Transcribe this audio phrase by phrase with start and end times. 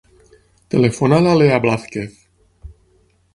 [0.75, 2.17] Telefona a la Lea Blazquez.